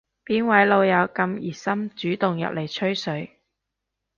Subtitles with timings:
[0.25, 3.39] 邊位老友咁熱心主動入嚟吹水